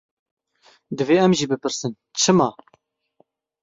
Divê 0.97 1.15
em 1.25 1.31
jî 1.37 1.45
bipirsin, 1.51 1.91
çima? 2.19 2.49